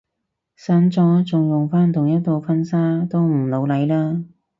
[0.55, 4.23] 散咗仲用返同一套婚紗都唔老嚟啦